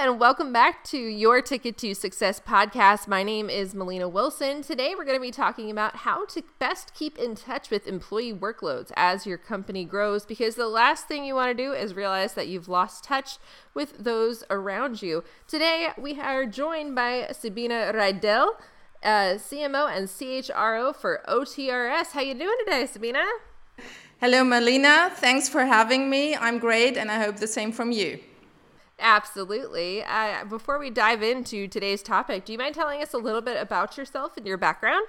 [0.00, 3.06] and welcome back to Your Ticket to Success podcast.
[3.06, 4.62] My name is Melina Wilson.
[4.62, 8.32] Today, we're going to be talking about how to best keep in touch with employee
[8.32, 12.32] workloads as your company grows, because the last thing you want to do is realize
[12.32, 13.36] that you've lost touch
[13.74, 15.22] with those around you.
[15.46, 18.52] Today, we are joined by Sabine Riedel,
[19.02, 22.12] uh, CMO and CHRO for OTRS.
[22.12, 23.22] How you doing today, Sabine?
[24.18, 25.10] Hello, Melina.
[25.12, 26.34] Thanks for having me.
[26.34, 28.18] I'm great, and I hope the same from you.
[29.00, 30.04] Absolutely.
[30.04, 33.60] Uh, before we dive into today's topic, do you mind telling us a little bit
[33.60, 35.06] about yourself and your background?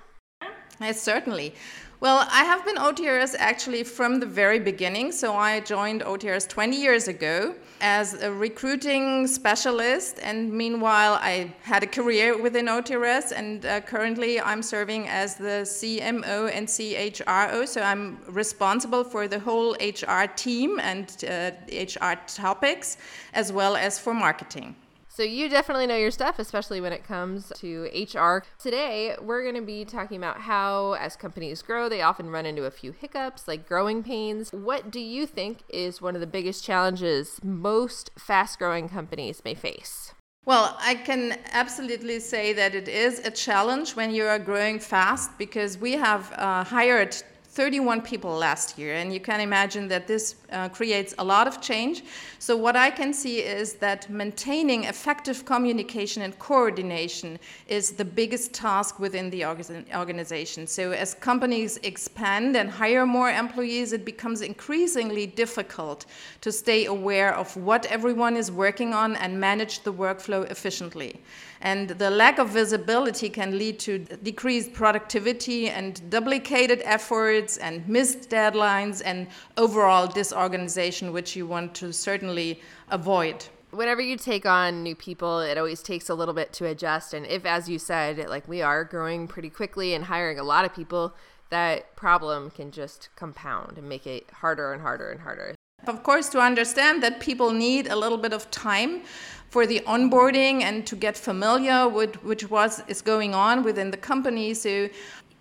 [0.82, 1.54] Yes, certainly.
[2.00, 5.12] Well, I have been OTRS actually from the very beginning.
[5.12, 10.20] So I joined OTRS 20 years ago as a recruiting specialist.
[10.24, 13.32] And meanwhile, I had a career within OTRS.
[13.32, 17.68] And uh, currently, I'm serving as the CMO and CHRO.
[17.68, 22.98] So I'm responsible for the whole HR team and uh, HR topics,
[23.36, 24.76] as well as for marketing.
[25.14, 28.46] So you definitely know your stuff, especially when it comes to HR.
[28.58, 32.64] Today, we're going to be talking about how, as companies grow, they often run into
[32.64, 34.52] a few hiccups like growing pains.
[34.52, 39.54] What do you think is one of the biggest challenges most fast growing companies may
[39.54, 40.14] face?
[40.46, 45.38] Well, I can absolutely say that it is a challenge when you are growing fast
[45.38, 50.36] because we have uh, hired 31 people last year, and you can imagine that this
[50.54, 52.02] uh, creates a lot of change.
[52.40, 58.54] So, what I can see is that maintaining effective communication and coordination is the biggest
[58.54, 60.66] task within the organization.
[60.66, 66.06] So, as companies expand and hire more employees, it becomes increasingly difficult
[66.40, 71.20] to stay aware of what everyone is working on and manage the workflow efficiently.
[71.64, 78.30] And the lack of visibility can lead to decreased productivity and duplicated efforts and missed
[78.30, 84.96] deadlines and overall disorganization, which you want to certainly avoid whenever you take on new
[84.96, 87.14] people, it always takes a little bit to adjust.
[87.14, 90.66] And if, as you said, like we are growing pretty quickly and hiring a lot
[90.66, 91.16] of people,
[91.50, 95.56] that problem can just compound and make it harder and harder and harder.
[95.88, 99.02] Of course, to understand that people need a little bit of time
[99.50, 103.98] for the onboarding and to get familiar with which was is going on within the
[103.98, 104.54] company.
[104.54, 104.90] So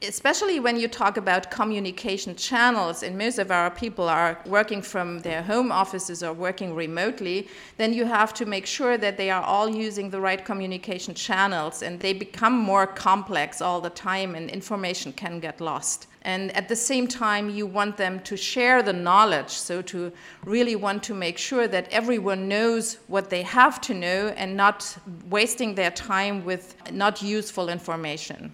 [0.02, 5.18] especially when you talk about communication channels and most of our people are working from
[5.20, 7.46] their home offices or working remotely
[7.76, 11.82] then you have to make sure that they are all using the right communication channels
[11.82, 16.06] and they become more complex all the time and information can get lost.
[16.22, 20.10] And at the same time you want them to share the knowledge so to
[20.44, 24.96] really want to make sure that everyone knows what they have to know and not
[25.28, 28.52] wasting their time with not useful information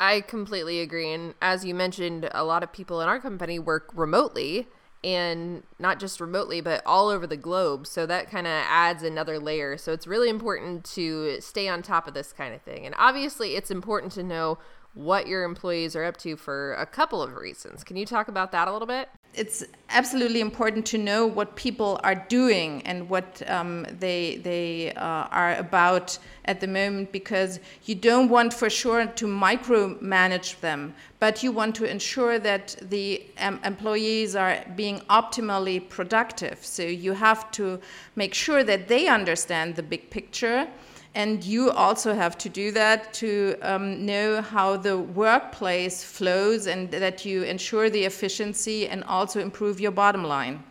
[0.00, 3.90] i completely agree and as you mentioned a lot of people in our company work
[3.94, 4.66] remotely
[5.04, 9.38] and not just remotely but all over the globe so that kind of adds another
[9.38, 12.94] layer so it's really important to stay on top of this kind of thing and
[12.98, 14.58] obviously it's important to know
[14.94, 17.84] what your employees are up to for a couple of reasons.
[17.84, 19.08] Can you talk about that a little bit?
[19.34, 25.28] It's absolutely important to know what people are doing and what um, they they uh,
[25.30, 31.42] are about at the moment because you don't want for sure to micromanage them, but
[31.44, 36.64] you want to ensure that the um, employees are being optimally productive.
[36.64, 37.80] So you have to
[38.16, 40.66] make sure that they understand the big picture
[41.14, 46.90] and you also have to do that to um, know how the workplace flows and
[46.90, 50.62] that you ensure the efficiency and also improve your bottom line.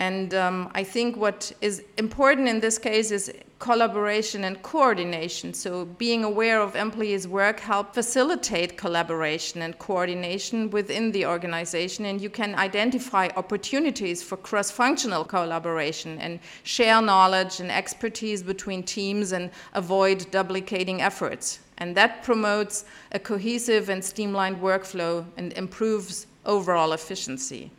[0.00, 5.52] And um, I think what is important in this case is collaboration and coordination.
[5.52, 12.06] So being aware of employees' work help facilitate collaboration and coordination within the organization.
[12.06, 19.32] And you can identify opportunities for cross-functional collaboration and share knowledge and expertise between teams
[19.32, 21.58] and avoid duplicating efforts.
[21.76, 27.70] And that promotes a cohesive and streamlined workflow and improves overall efficiency.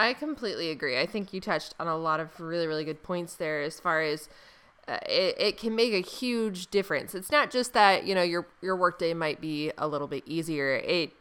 [0.00, 0.98] I completely agree.
[0.98, 4.00] I think you touched on a lot of really, really good points there as far
[4.00, 4.30] as
[4.88, 7.14] uh, it, it can make a huge difference.
[7.14, 10.76] It's not just that, you know, your your workday might be a little bit easier.
[10.76, 11.12] It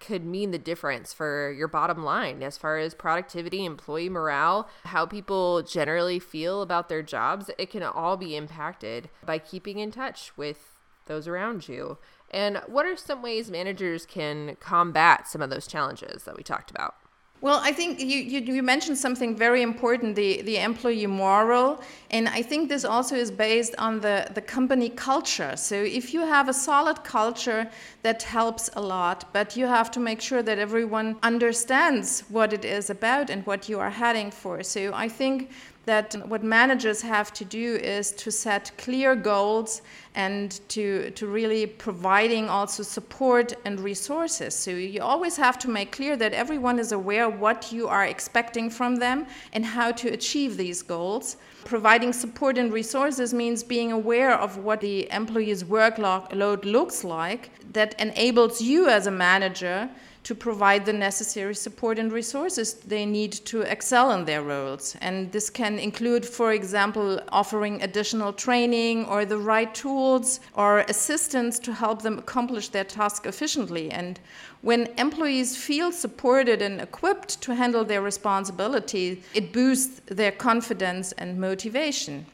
[0.00, 5.06] could mean the difference for your bottom line as far as productivity, employee morale, how
[5.06, 7.50] people generally feel about their jobs.
[7.56, 11.98] It can all be impacted by keeping in touch with those around you.
[12.32, 16.72] And what are some ways managers can combat some of those challenges that we talked
[16.72, 16.96] about?
[17.44, 21.82] Well, I think you, you, you, mentioned something very important, the, the employee moral.
[22.10, 25.54] And I think this also is based on the, the company culture.
[25.54, 27.68] So if you have a solid culture,
[28.00, 29.30] that helps a lot.
[29.34, 33.68] But you have to make sure that everyone understands what it is about and what
[33.68, 34.62] you are heading for.
[34.62, 35.50] So I think
[35.86, 39.82] that what managers have to do is to set clear goals
[40.14, 44.54] and to, to really providing also support and resources.
[44.54, 48.70] So you always have to make clear that everyone is aware what you are expecting
[48.70, 51.36] from them and how to achieve these goals.
[51.64, 57.98] Providing support and resources means being aware of what the employee's workload looks like that
[58.00, 59.90] enables you as a manager
[60.24, 64.96] to provide the necessary support and resources they need to excel in their roles.
[65.00, 71.58] And this can include, for example, offering additional training or the right tools or assistance
[71.60, 73.90] to help them accomplish their task efficiently.
[73.90, 74.18] And
[74.62, 81.38] when employees feel supported and equipped to handle their responsibilities, it boosts their confidence and
[81.38, 82.24] motivation.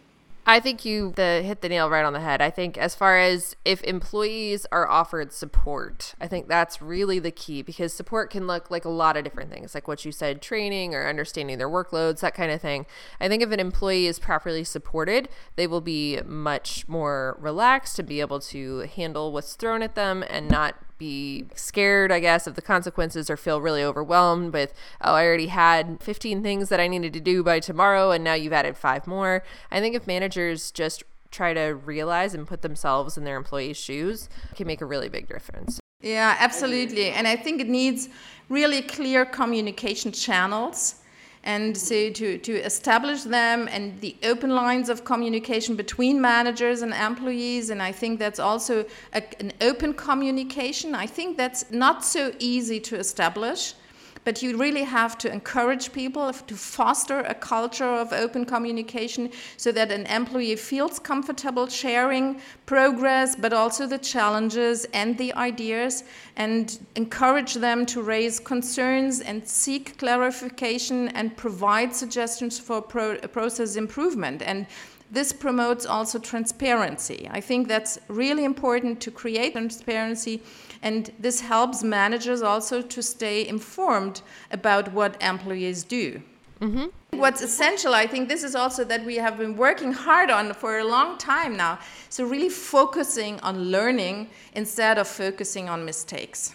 [0.46, 2.40] I think you the, hit the nail right on the head.
[2.40, 7.30] I think as far as if employees are offered support, I think that's really the
[7.30, 10.42] key because support can look like a lot of different things, like what you said,
[10.42, 12.86] training or understanding their workloads, that kind of thing.
[13.20, 18.02] I think if an employee is properly supported, they will be much more relaxed to
[18.02, 22.54] be able to handle what's thrown at them and not be scared, I guess, of
[22.54, 26.86] the consequences or feel really overwhelmed with, oh, I already had 15 things that I
[26.86, 29.42] needed to do by tomorrow and now you've added five more.
[29.72, 34.28] I think if managers just try to realize and put themselves in their employees' shoes,
[34.54, 35.80] can make a really big difference.
[36.02, 37.10] Yeah, absolutely.
[37.10, 38.08] And I think it needs
[38.48, 40.99] really clear communication channels
[41.44, 46.92] and so to, to establish them and the open lines of communication between managers and
[46.92, 47.70] employees.
[47.70, 48.84] And i think that's also
[49.14, 50.94] a, an open communication.
[50.94, 53.74] I think that's not so easy to establish
[54.24, 59.72] but you really have to encourage people to foster a culture of open communication so
[59.72, 66.04] that an employee feels comfortable sharing progress, but also the challenges and the ideas,
[66.36, 73.76] and encourage them to raise concerns and seek clarification and provide suggestions for pro process
[73.76, 74.42] improvement.
[74.42, 74.66] And
[75.10, 77.28] this promotes also transparency.
[77.32, 80.40] I think that's really important to create transparency,
[80.82, 86.22] and this helps managers also to stay informed about what employees do.
[86.60, 87.18] Mm-hmm.
[87.18, 90.78] What's essential, I think, this is also that we have been working hard on for
[90.78, 91.78] a long time now.
[92.08, 96.54] So, really focusing on learning instead of focusing on mistakes.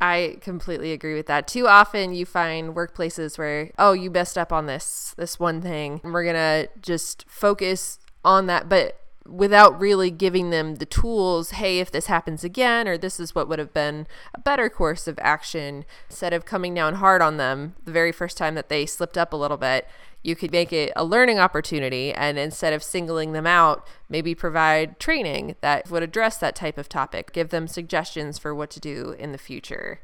[0.00, 1.46] I completely agree with that.
[1.46, 6.00] Too often you find workplaces where, oh, you messed up on this this one thing.
[6.02, 8.98] And we're going to just focus on that, but
[9.30, 13.48] without really giving them the tools, hey, if this happens again or this is what
[13.48, 17.74] would have been a better course of action, instead of coming down hard on them
[17.84, 19.86] the very first time that they slipped up a little bit,
[20.22, 24.98] you could make it a learning opportunity and instead of singling them out maybe provide
[24.98, 29.14] training that would address that type of topic give them suggestions for what to do
[29.18, 30.00] in the future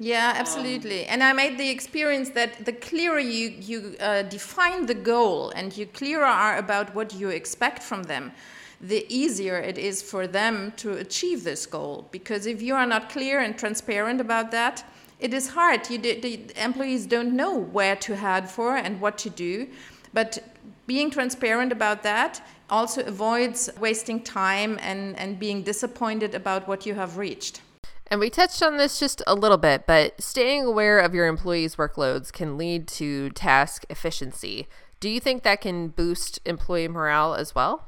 [0.00, 4.94] yeah absolutely and i made the experience that the clearer you you uh, define the
[4.94, 8.32] goal and you clearer are about what you expect from them
[8.80, 13.08] the easier it is for them to achieve this goal because if you are not
[13.10, 14.84] clear and transparent about that
[15.20, 15.88] it is hard.
[15.90, 19.68] You, the employees don't know where to head for and what to do.
[20.12, 20.38] But
[20.86, 26.94] being transparent about that also avoids wasting time and, and being disappointed about what you
[26.94, 27.60] have reached.
[28.10, 31.76] And we touched on this just a little bit, but staying aware of your employees'
[31.76, 34.66] workloads can lead to task efficiency.
[34.98, 37.86] Do you think that can boost employee morale as well?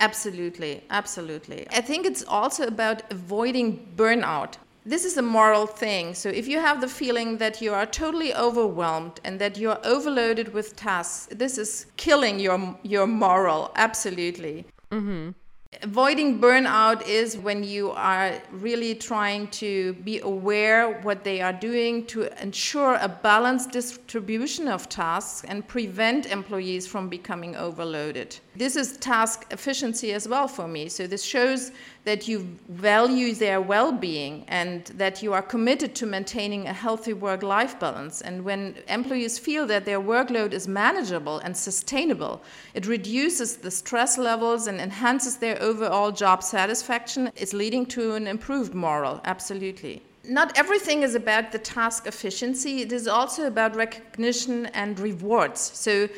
[0.00, 1.68] Absolutely, absolutely.
[1.70, 6.14] I think it's also about avoiding burnout this is a moral thing.
[6.14, 9.80] So if you have the feeling that you are totally overwhelmed and that you are
[9.84, 13.72] overloaded with tasks, this is killing your your moral.
[13.76, 14.64] Absolutely.
[14.90, 15.30] Mm-hmm.
[15.82, 22.04] Avoiding burnout is when you are really trying to be aware what they are doing
[22.06, 28.36] to ensure a balanced distribution of tasks and prevent employees from becoming overloaded.
[28.56, 30.88] This is task efficiency as well for me.
[30.88, 31.70] So this shows
[32.04, 37.12] that you value their well being and that you are committed to maintaining a healthy
[37.12, 38.20] work life balance.
[38.20, 42.42] And when employees feel that their workload is manageable and sustainable,
[42.74, 47.30] it reduces the stress levels and enhances their overall job satisfaction.
[47.36, 50.02] It's leading to an improved moral, absolutely.
[50.24, 55.60] Not everything is about the task efficiency, it is also about recognition and rewards.
[55.60, 56.08] So,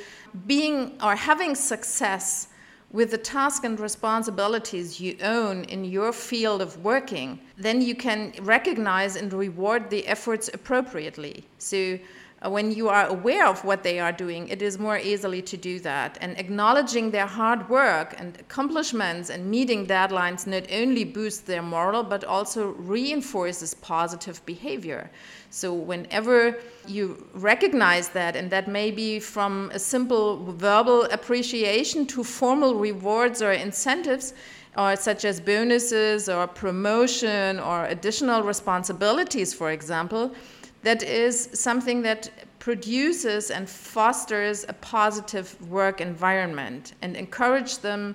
[0.47, 2.49] being or having success
[2.93, 8.33] with the tasks and responsibilities you own in your field of working, then you can
[8.43, 11.45] recognize and reward the efforts appropriately.
[11.59, 11.99] So,
[12.45, 15.57] Uh, when you are aware of what they are doing, it is more easily to
[15.57, 16.19] do that.
[16.21, 22.03] And acknowledging their hard work and accomplishments and meeting deadlines not only boosts their moral,
[22.03, 25.11] but also reinforces positive behavior.
[25.51, 26.59] So, whenever
[26.89, 33.41] you recognize that, and that may be from a simple verbal appreciation to formal rewards
[33.41, 34.35] or incentives,
[34.77, 40.35] or such as bonuses or promotion or additional responsibilities, for example,
[40.83, 48.15] that is something that produces and fosters a positive work environment and encourage them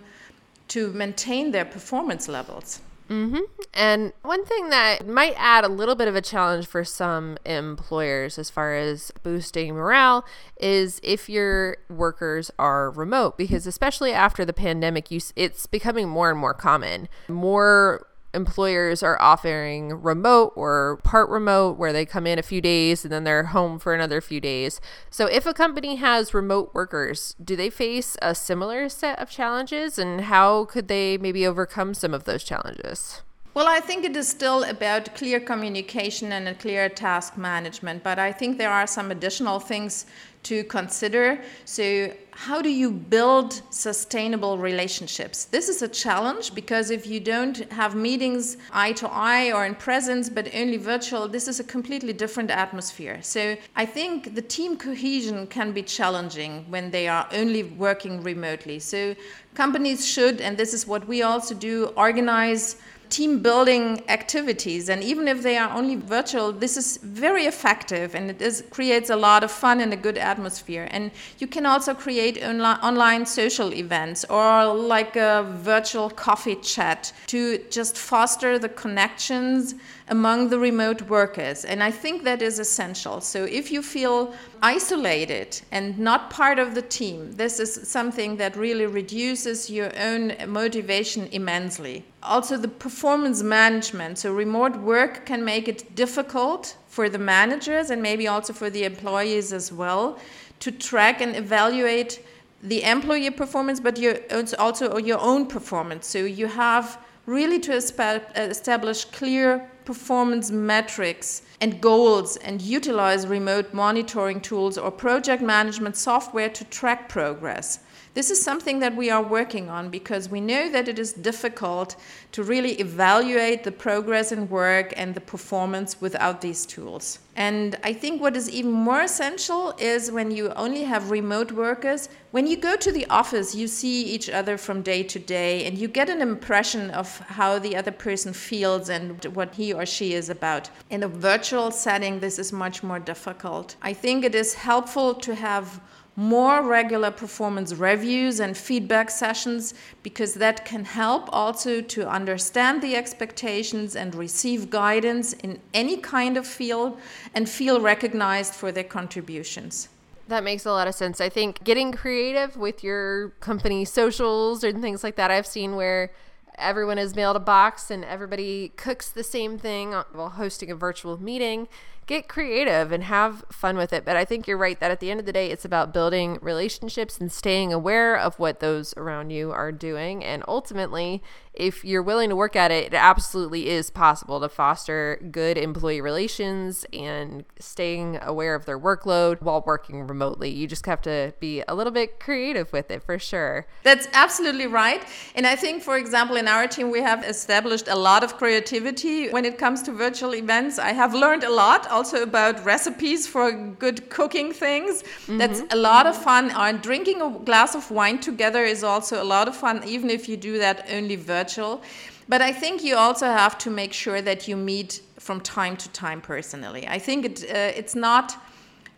[0.69, 2.81] to maintain their performance levels.
[3.09, 3.39] Mm-hmm.
[3.73, 8.37] And one thing that might add a little bit of a challenge for some employers
[8.37, 10.25] as far as boosting morale
[10.59, 16.29] is if your workers are remote, because especially after the pandemic, you, it's becoming more
[16.29, 17.07] and more common.
[17.29, 23.03] More employers are offering remote or part remote where they come in a few days
[23.03, 24.79] and then they're home for another few days.
[25.09, 29.97] So if a company has remote workers, do they face a similar set of challenges
[29.97, 33.21] and how could they maybe overcome some of those challenges?
[33.57, 38.19] Well, I think it is still about clear communication and a clear task management, but
[38.19, 40.05] I think there are some additional things
[40.43, 41.41] to consider.
[41.65, 45.45] So, how do you build sustainable relationships?
[45.45, 49.73] This is a challenge because if you don't have meetings eye to eye or in
[49.73, 53.17] presence, but only virtual, this is a completely different atmosphere.
[53.23, 58.77] So, I think the team cohesion can be challenging when they are only working remotely.
[58.77, 59.15] So,
[59.55, 62.75] companies should, and this is what we also do, organize
[63.09, 64.89] team building activities.
[64.89, 69.09] And even if they are only virtual this is very effective and it is, creates
[69.09, 70.87] a lot of fun and a good atmosphere.
[70.91, 77.11] And you can also create onli- online social events or like a virtual coffee chat
[77.27, 79.75] to just foster the connections
[80.09, 81.65] among the remote workers.
[81.65, 83.19] And I think that is essential.
[83.19, 88.55] So if you feel isolated and not part of the team, this is something that
[88.55, 92.05] really reduces your own motivation immensely.
[92.23, 94.17] Also, the performance management.
[94.17, 98.83] So, remote work can make it difficult for the managers and maybe also for the
[98.83, 100.19] employees as well
[100.59, 102.25] to track and evaluate
[102.63, 104.17] the employee performance, but your,
[104.59, 106.07] also your own performance.
[106.07, 114.41] So, you have really to establish clear performance metrics and goals and utilize remote monitoring
[114.41, 117.79] tools or project management software to track progress.
[118.13, 121.95] This is something that we are working on because we know that it is difficult
[122.33, 127.19] to really evaluate the progress in work and the performance without these tools.
[127.37, 132.09] And I think what is even more essential is when you only have remote workers,
[132.37, 135.75] when you go to the office, you see each other from day to day and
[135.75, 140.13] you get an impression of how the other person feels and what he or she
[140.13, 140.69] is about.
[140.91, 143.75] In a virtual setting, this is much more difficult.
[143.81, 145.81] I think it is helpful to have
[146.15, 152.95] more regular performance reviews and feedback sessions because that can help also to understand the
[152.95, 156.99] expectations and receive guidance in any kind of field
[157.33, 159.89] and feel recognized for their contributions.
[160.27, 161.21] That makes a lot of sense.
[161.21, 166.11] I think getting creative with your company socials and things like that, I've seen where
[166.57, 170.75] everyone is mailed a box and everybody cooks the same thing uh, while hosting a
[170.75, 171.67] virtual meeting
[172.07, 174.05] get creative and have fun with it.
[174.05, 176.39] But I think you're right that at the end of the day, it's about building
[176.41, 180.23] relationships and staying aware of what those around you are doing.
[180.23, 181.21] And ultimately,
[181.53, 185.99] if you're willing to work at it, it absolutely is possible to foster good employee
[185.99, 190.49] relations and staying aware of their workload while working remotely.
[190.49, 193.67] You just have to be a little bit creative with it for sure.
[193.83, 195.03] That's absolutely right.
[195.35, 199.29] And I think, for example, in our team, we have established a lot of creativity
[199.29, 200.77] when it comes to virtual events.
[200.77, 203.45] I have learned a lot also about recipes for
[203.85, 204.93] good cooking things.
[205.03, 205.37] Mm-hmm.
[205.41, 206.51] That's a lot of fun.
[206.51, 210.29] And drinking a glass of wine together is also a lot of fun, even if
[210.29, 211.81] you do that only virtual.
[212.29, 215.89] But I think you also have to make sure that you meet from time to
[215.89, 216.83] time personally.
[216.97, 218.27] I think it, uh, it's not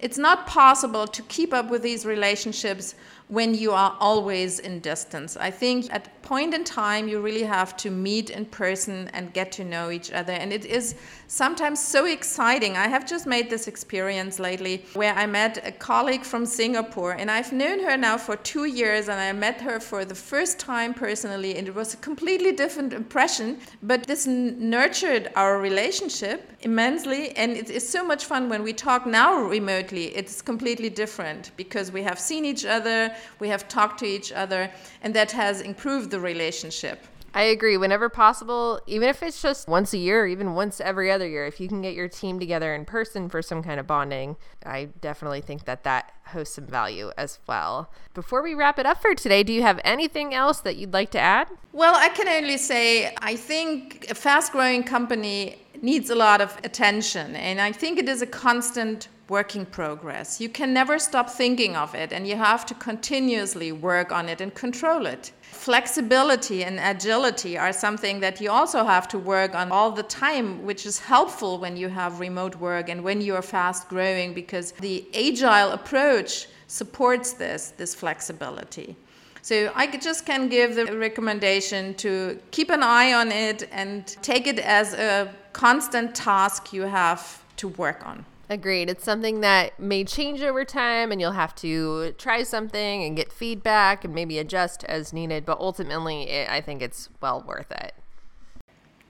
[0.07, 2.95] it's not possible to keep up with these relationships
[3.29, 5.37] when you are always in distance.
[5.37, 9.51] I think at point in time you really have to meet in person and get
[9.51, 10.33] to know each other.
[10.33, 10.93] And it is
[11.25, 12.77] sometimes so exciting.
[12.77, 17.31] I have just made this experience lately where I met a colleague from Singapore and
[17.31, 20.93] I've known her now for two years and I met her for the first time
[20.93, 23.59] personally and it was a completely different impression.
[23.81, 29.07] But this nurtured our relationship immensely and it is so much fun when we talk
[29.07, 30.15] now remotely.
[30.15, 34.71] It's completely different because we have seen each other we have talked to each other,
[35.01, 37.05] and that has improved the relationship.
[37.33, 37.77] I agree.
[37.77, 41.59] Whenever possible, even if it's just once a year, even once every other year, if
[41.59, 44.35] you can get your team together in person for some kind of bonding,
[44.65, 47.91] I definitely think that that hosts some value as well.
[48.13, 51.11] Before we wrap it up for today, do you have anything else that you'd like
[51.11, 51.49] to add?
[51.71, 56.57] Well, I can only say I think a fast growing company needs a lot of
[56.63, 60.41] attention, and I think it is a constant working progress.
[60.41, 64.41] You can never stop thinking of it, and you have to continuously work on it
[64.41, 65.31] and control it.
[65.41, 70.63] Flexibility and agility are something that you also have to work on all the time,
[70.63, 74.71] which is helpful when you have remote work and when you are fast growing because
[74.73, 78.95] the agile approach supports this, this flexibility.
[79.41, 84.47] So I just can give the recommendation to keep an eye on it and take
[84.47, 88.25] it as a constant task you have to work on.
[88.51, 88.89] Agreed.
[88.89, 93.31] It's something that may change over time, and you'll have to try something and get
[93.31, 95.45] feedback and maybe adjust as needed.
[95.45, 97.93] But ultimately, it, I think it's well worth it.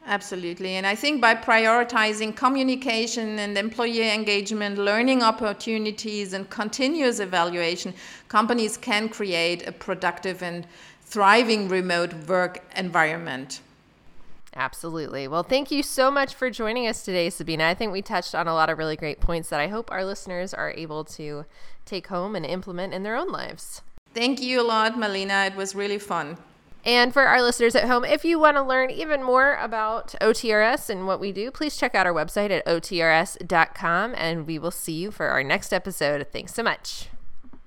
[0.05, 0.75] Absolutely.
[0.75, 7.93] And I think by prioritizing communication and employee engagement, learning opportunities, and continuous evaluation,
[8.27, 10.67] companies can create a productive and
[11.03, 13.62] thriving remote work environment.
[14.55, 15.27] Absolutely.
[15.27, 17.61] Well, thank you so much for joining us today, Sabine.
[17.61, 20.03] I think we touched on a lot of really great points that I hope our
[20.03, 21.45] listeners are able to
[21.85, 23.83] take home and implement in their own lives.
[24.13, 25.45] Thank you a lot, Melina.
[25.45, 26.37] It was really fun.
[26.85, 30.89] And for our listeners at home, if you want to learn even more about OTRS
[30.89, 34.93] and what we do, please check out our website at otrs.com and we will see
[34.93, 36.25] you for our next episode.
[36.31, 37.09] Thanks so much.